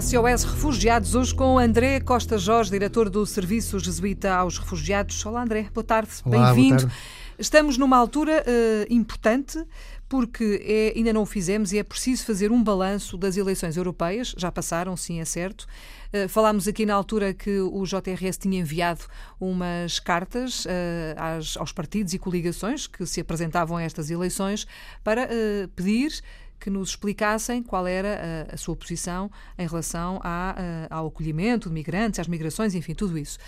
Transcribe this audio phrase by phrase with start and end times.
[0.00, 5.24] SOS Refugiados, hoje com André Costa Jorge, diretor do Serviço Jesuíta aos Refugiados.
[5.26, 6.90] Olá, André, boa tarde, bem-vindo.
[7.38, 9.62] Estamos numa altura uh, importante
[10.08, 14.34] porque é, ainda não o fizemos e é preciso fazer um balanço das eleições europeias.
[14.36, 15.66] Já passaram, sim, é certo.
[16.12, 19.02] Uh, falámos aqui na altura que o JRS tinha enviado
[19.38, 20.68] umas cartas uh,
[21.16, 24.66] às, aos partidos e coligações que se apresentavam a estas eleições
[25.04, 25.28] para
[25.76, 26.22] pedir
[26.62, 30.54] que nos explicassem qual era a, a sua posição em relação à,
[30.88, 33.38] ao acolhimento de migrantes, às migrações, enfim, tudo isso.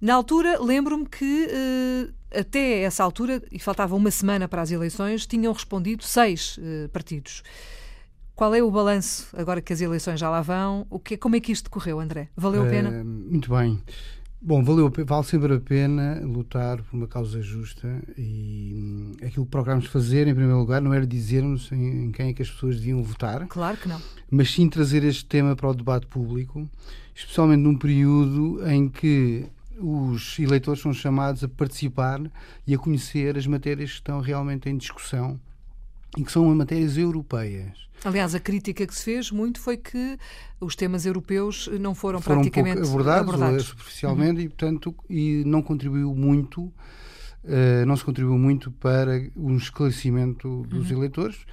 [0.00, 5.26] Na altura, lembro-me que uh, até essa altura, e faltava uma semana para as eleições,
[5.26, 7.42] tinham respondido seis uh, partidos.
[8.34, 10.86] Qual é o balanço agora que as eleições já lá vão?
[10.88, 12.30] O que, como é que isto decorreu, André?
[12.34, 12.88] Valeu a pena?
[12.88, 13.82] Uh, muito bem.
[14.42, 19.50] Bom, valeu, vale sempre a pena lutar por uma causa justa e hum, aquilo que
[19.50, 22.76] procurámos fazer, em primeiro lugar, não era dizermos em, em, quem é que as pessoas
[22.76, 23.46] deviam votar.
[23.48, 24.00] Claro que não.
[24.30, 26.66] Mas sim trazer este tema para o debate público,
[27.14, 29.46] especialmente num período em que
[29.78, 32.20] os eleitores são chamados a participar
[32.66, 35.38] e a conhecer as matérias que estão realmente em discussão
[36.16, 37.90] e que são matérias europeias.
[38.04, 40.18] Aliás, a crítica que se fez muito foi que
[40.60, 43.64] os temas europeus não foram, foram praticamente um abordados, abordados.
[43.66, 44.46] superficialmente uhum.
[44.46, 50.90] e, portanto, e não contribuiu muito, uh, não se contribuiu muito para um esclarecimento dos
[50.90, 50.96] uhum.
[50.96, 51.44] eleitores,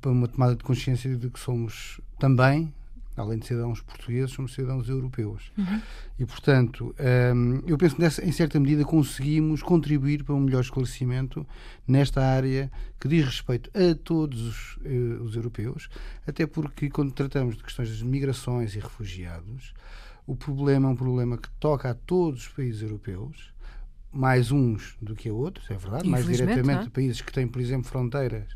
[0.00, 2.72] para uma tomada de consciência de que somos também
[3.18, 5.52] além de cidadãos portugueses, somos cidadãos europeus.
[5.56, 5.80] Uhum.
[6.18, 6.94] E, portanto,
[7.34, 11.46] um, eu penso que, nessa, em certa medida, conseguimos contribuir para um melhor esclarecimento
[11.86, 15.88] nesta área que diz respeito a todos os, uh, os europeus,
[16.26, 19.74] até porque, quando tratamos de questões de migrações e refugiados,
[20.26, 23.52] o problema é um problema que toca a todos os países europeus,
[24.12, 26.90] mais uns do que a outros, é verdade, mais diretamente é?
[26.90, 28.46] países que têm, por exemplo, fronteiras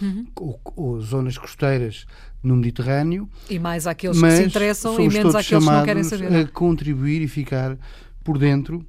[0.00, 0.26] uhum.
[0.36, 2.06] ou, ou, zonas costeiras
[2.42, 3.28] no Mediterrâneo.
[3.48, 6.34] E mais aqueles que se interessam e menos aqueles que não querem saber.
[6.34, 7.78] A contribuir e ficar
[8.24, 8.84] por dentro,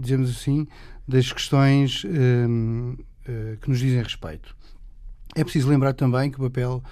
[0.00, 0.66] dizemos assim,
[1.06, 2.96] das questões hum,
[3.28, 4.54] uh, que nos dizem respeito.
[5.34, 6.82] É preciso lembrar também que o papel,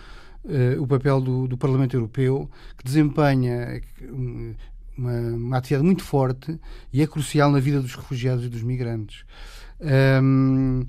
[0.44, 4.54] uh, o papel do, do, Parlamento Europeu, que desempenha hum,
[4.96, 6.58] uma, uma, atividade muito forte
[6.92, 9.24] e é crucial na vida dos refugiados e dos migrantes.
[10.22, 10.84] Um,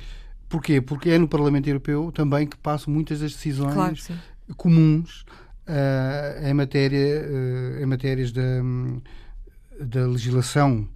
[0.47, 0.81] porquê?
[0.81, 3.95] Porque é no Parlamento Europeu também que passam muitas das decisões claro,
[4.56, 5.25] comuns
[5.68, 8.63] uh, em, matéria, uh, em matérias da,
[9.79, 10.88] da legislação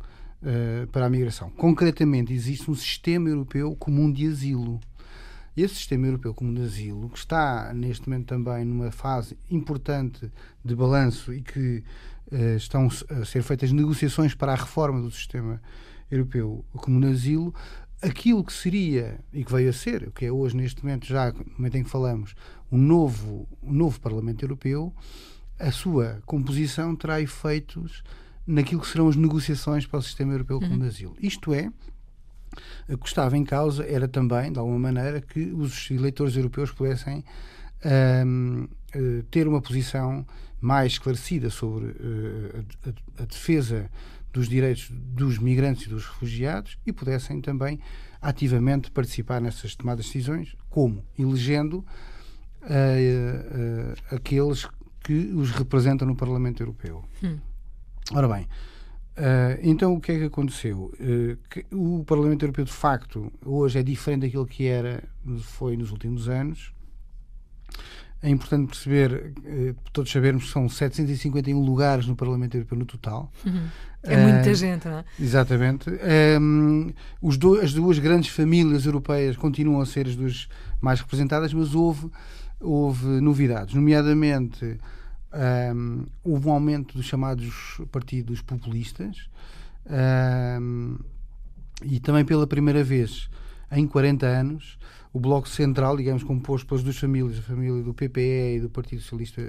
[0.41, 1.49] uh, para a migração.
[1.51, 4.79] Concretamente, existe um sistema europeu comum de asilo.
[5.55, 10.31] Esse sistema europeu comum de asilo, que está neste momento também numa fase importante
[10.63, 11.83] de balanço e que
[12.55, 15.61] estão a ser feitas negociações para a reforma do sistema
[16.09, 17.53] europeu comum de asilo,
[18.01, 21.31] aquilo que seria e que veio a ser, o que é hoje, neste momento, já
[21.31, 22.33] no momento em que falamos,
[22.71, 24.93] um novo, um novo Parlamento Europeu,
[25.59, 28.03] a sua composição terá efeitos
[28.47, 30.87] naquilo que serão as negociações para o sistema europeu comum de uhum.
[30.87, 31.15] asilo.
[31.19, 31.71] Isto é,
[32.89, 37.23] o que estava em causa era também, de alguma maneira, que os eleitores europeus pudessem
[37.85, 40.25] um, eh, ter uma posição
[40.59, 43.89] mais esclarecida sobre uh, a, a, defesa
[44.33, 47.79] dos direitos dos migrantes e dos refugiados e pudessem também
[48.21, 51.85] ativamente participar nessas tomadas de decisões, como elegendo uh,
[52.63, 54.67] uh, aqueles
[55.03, 57.03] que os representam no Parlamento Europeu.
[57.23, 57.39] Hum.
[58.13, 58.47] Ora bem,
[59.63, 60.91] então o que é que aconteceu?
[61.49, 65.03] Que o Parlamento Europeu de facto hoje é diferente daquilo que era
[65.39, 66.73] foi nos últimos anos
[68.23, 73.31] é importante perceber, eh, todos sabermos que são 751 lugares no Parlamento Europeu no total.
[73.43, 73.67] Uhum.
[74.03, 75.05] É muita uh, gente, não é?
[75.19, 75.89] Exatamente.
[76.39, 80.47] Um, os do, as duas grandes famílias europeias continuam a ser as duas
[80.79, 82.11] mais representadas, mas houve,
[82.59, 84.77] houve novidades, nomeadamente
[85.75, 89.29] um, houve um aumento dos chamados partidos populistas
[90.59, 90.97] um,
[91.83, 93.29] e também pela primeira vez
[93.71, 94.77] em 40 anos
[95.13, 99.01] o Bloco Central, digamos, composto pelas duas famílias, a família do PPE e do Partido
[99.01, 99.41] Socialista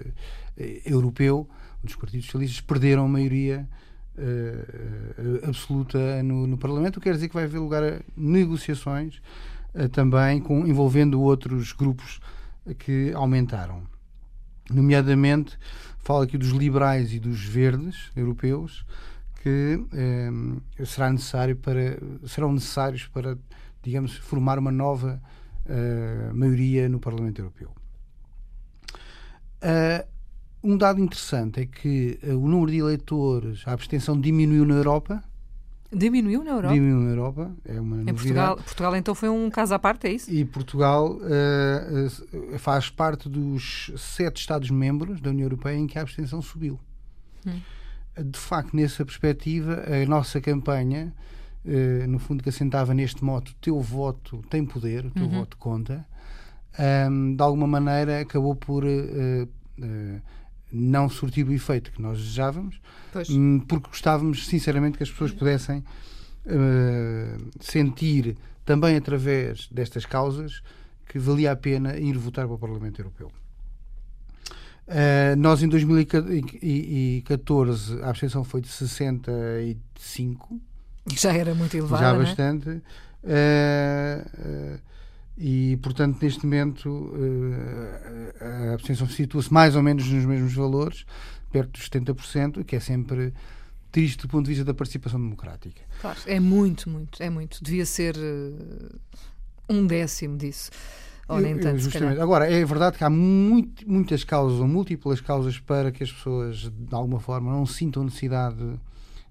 [0.56, 1.48] eh, Europeu,
[1.84, 3.68] os partidos socialistas perderam a maioria
[4.16, 9.20] uh, absoluta no, no, Parlamento, o que quer dizer que vai haver lugar a negociações
[9.74, 12.20] uh, também com, envolvendo outros grupos
[12.78, 13.82] que aumentaram.
[14.70, 15.58] Nomeadamente,
[15.98, 18.86] falo aqui dos liberais e dos verdes europeus,
[19.42, 19.80] que
[20.86, 23.36] será necessário para, serão necessários para,
[23.82, 25.20] digamos, formar uma nova
[25.66, 27.70] uh, maioria no Parlamento Europeu.
[29.62, 30.06] Uh,
[30.62, 35.22] um dado interessante é que uh, o número de eleitores, a abstenção diminuiu na Europa,
[35.94, 36.72] Diminuiu na Europa?
[36.72, 38.14] Diminuiu na Europa, é uma em.
[38.14, 40.32] Portugal, Portugal então foi um caso à parte, é isso?
[40.32, 46.40] E Portugal uh, faz parte dos sete Estados-membros da União Europeia em que a abstenção
[46.40, 46.80] subiu.
[47.46, 47.60] Hum.
[48.16, 51.12] De facto, nessa perspectiva, a nossa campanha,
[51.64, 55.40] uh, no fundo, que assentava neste moto: teu voto tem poder, o teu uhum.
[55.40, 56.06] voto conta,
[57.10, 58.84] um, de alguma maneira acabou por.
[58.84, 59.48] Uh,
[60.74, 62.80] não surtir o efeito que nós desejávamos,
[63.12, 63.28] pois.
[63.28, 65.84] Hum, porque gostávamos, sinceramente, que as pessoas pudessem
[67.60, 70.62] sentir também através destas causas
[71.06, 73.30] que valia a pena ir votar para o Parlamento Europeu.
[74.88, 80.60] Uh, nós em 2014 a abstenção foi de 65.
[81.14, 82.02] Já era muito elevada.
[82.02, 82.18] Já é?
[82.18, 82.68] bastante.
[82.68, 82.74] Uh,
[84.74, 84.80] uh,
[85.36, 87.12] e, portanto, neste momento
[88.40, 91.06] a abstenção situa-se mais ou menos nos mesmos valores,
[91.50, 93.32] perto dos 70%, que é sempre
[93.90, 95.82] triste do ponto de vista da participação democrática.
[96.00, 97.62] Claro, é muito, muito, é muito.
[97.62, 98.98] Devia ser uh,
[99.68, 100.70] um décimo disso.
[101.28, 102.20] Ou nem tanto, Justamente.
[102.20, 106.70] Agora, é verdade que há muito, muitas causas, ou múltiplas causas, para que as pessoas,
[106.70, 108.58] de alguma forma, não sintam necessidade,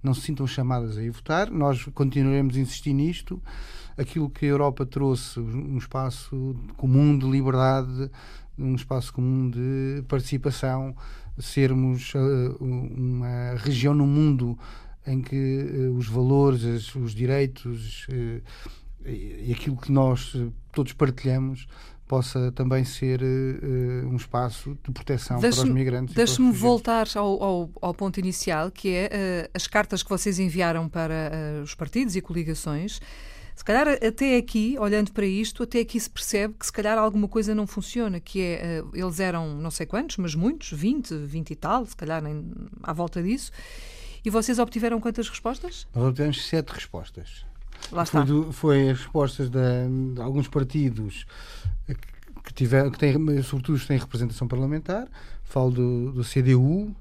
[0.04, 1.50] não se sintam chamadas a ir votar.
[1.50, 3.42] Nós continuaremos a insistir nisto
[3.98, 8.10] aquilo que a Europa trouxe, um espaço comum de liberdade,
[8.58, 10.96] um espaço comum de participação,
[11.40, 14.58] sermos uh, uma região no mundo
[15.06, 18.42] em que uh, os valores, os direitos uh,
[19.06, 20.36] e aquilo que nós
[20.72, 21.68] todos partilhamos
[22.12, 26.14] possa também ser uh, um espaço de proteção para os migrantes.
[26.14, 30.90] Deixe-me voltar ao, ao, ao, ponto inicial, que é uh, as cartas que vocês enviaram
[30.90, 33.00] para uh, os partidos e coligações
[33.56, 37.28] se calhar até aqui, olhando para isto, até aqui se percebe que se calhar alguma
[37.28, 41.56] coisa não funciona, que é, eles eram não sei quantos, mas muitos, 20, 20 e
[41.56, 42.44] tal, se calhar nem
[42.82, 43.52] à volta disso,
[44.26, 45.86] e vocês obtiveram quantas respostas?
[45.94, 47.46] Nós obtivemos sete respostas.
[47.92, 48.26] Lá está.
[48.26, 49.60] Foi, foi as respostas de,
[50.16, 51.26] de, alguns partidos
[52.44, 55.08] que, tiver, que têm, sobretudo, têm representação parlamentar,
[55.44, 56.96] falo do, do CDU, uh,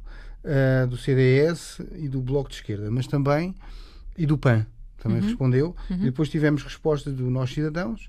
[0.45, 3.55] eh, do CDS e do Bloco de Esquerda, mas também
[4.17, 4.67] e do PAN
[5.01, 5.27] também uhum.
[5.27, 5.77] respondeu.
[5.89, 5.97] Uhum.
[5.97, 8.09] E depois tivemos respostas do Nós Cidadãos,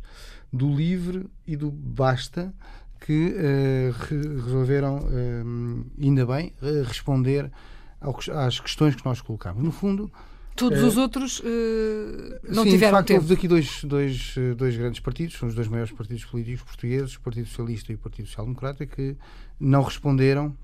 [0.51, 2.53] do Livre e do Basta,
[2.99, 7.49] que uh, resolveram, uh, ainda bem, uh, responder
[7.99, 9.63] ao, às questões que nós colocámos.
[9.63, 10.11] No fundo.
[10.55, 11.41] Todos os outros
[12.47, 13.21] não sim, tiveram de facto, tempo.
[13.21, 17.21] Houve daqui dois, dois, dois grandes partidos, são os dois maiores partidos políticos portugueses, o
[17.21, 19.15] Partido Socialista e o Partido Social Democrata, que
[19.59, 20.55] não responderam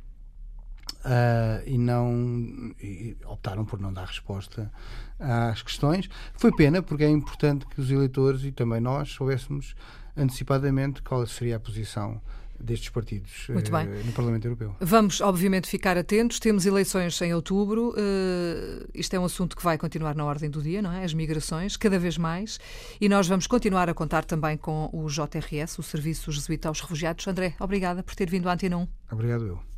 [1.03, 4.71] Uh, e não e optaram por não dar resposta
[5.19, 6.09] às questões.
[6.33, 9.75] Foi pena, porque é importante que os eleitores e também nós soubéssemos
[10.17, 12.21] antecipadamente qual seria a posição
[12.59, 13.53] destes partidos uh,
[14.05, 14.75] no Parlamento Europeu.
[14.79, 16.39] Vamos, obviamente, ficar atentos.
[16.39, 17.89] Temos eleições em outubro.
[17.91, 21.03] Uh, isto é um assunto que vai continuar na ordem do dia, não é?
[21.03, 22.59] As migrações, cada vez mais.
[22.99, 27.27] E nós vamos continuar a contar também com o JRS, o Serviço Jesuíta aos Refugiados.
[27.27, 28.87] André, obrigada por ter vindo à Antena 1.
[29.11, 29.76] Obrigado eu.